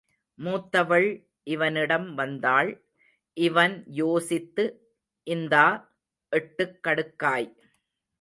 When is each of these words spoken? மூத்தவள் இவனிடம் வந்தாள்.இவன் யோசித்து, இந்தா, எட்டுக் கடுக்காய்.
மூத்தவள் 0.37 1.07
இவனிடம் 1.43 2.15
வந்தாள்.இவன் 2.15 3.83
யோசித்து, 3.85 4.65
இந்தா, 5.23 5.65
எட்டுக் 6.29 6.79
கடுக்காய். 6.83 7.55